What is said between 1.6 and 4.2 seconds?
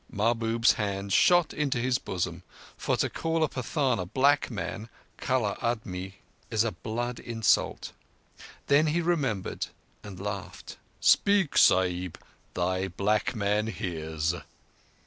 his bosom, for to call a Pathan a